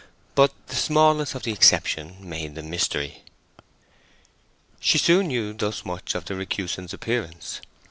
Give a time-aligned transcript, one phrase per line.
[0.33, 3.21] But the smallness of the exception made the mystery.
[4.79, 7.61] She soon knew thus much of the recusant's appearance.